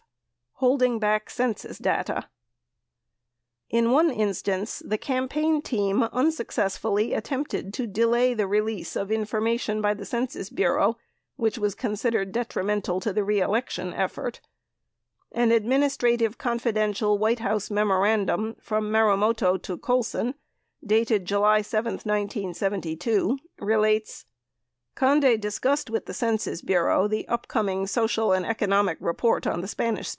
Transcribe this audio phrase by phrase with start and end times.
[0.63, 2.29] Holding Back Census Data
[3.71, 9.95] In one instance, the campaign team unsuccessfully attempted to delay the release of information by
[9.95, 10.97] the Census Bureau
[11.35, 14.39] which was considered detrimental to the reelection effort.
[15.31, 20.37] An "Administrative Confidential" White House memorandum from Marumoto to Colson and Malek,
[20.87, 24.25] dated July 7, 1972, relates:
[24.93, 30.09] Conde discussed with Census Bureau the upcoming social and economic report on the SS.